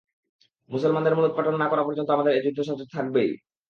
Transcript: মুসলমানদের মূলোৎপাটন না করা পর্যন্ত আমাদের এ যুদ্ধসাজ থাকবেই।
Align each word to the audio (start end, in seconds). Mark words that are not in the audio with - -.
মুসলমানদের 0.69 1.17
মূলোৎপাটন 1.17 1.55
না 1.59 1.67
করা 1.69 1.83
পর্যন্ত 1.83 2.09
আমাদের 2.11 2.31
এ 2.33 2.41
যুদ্ধসাজ 2.45 2.79
থাকবেই। 2.93 3.29